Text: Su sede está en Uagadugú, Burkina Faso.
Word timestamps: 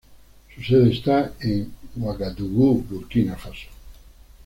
Su 0.55 0.63
sede 0.63 0.91
está 0.93 1.31
en 1.41 1.71
Uagadugú, 1.97 2.81
Burkina 2.89 3.35
Faso. 3.37 3.67